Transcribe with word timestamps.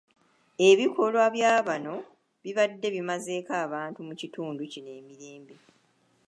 Ebikolwa 0.69 1.25
bya 1.35 1.53
bano 1.67 1.95
bibadde 2.43 2.87
bimazeeko 2.95 3.51
abantu 3.65 3.99
mu 4.07 4.13
kitundu 4.21 4.61
kino 4.71 4.89
emirembe. 4.99 5.55